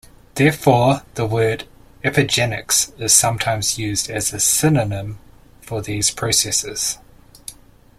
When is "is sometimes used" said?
2.99-4.09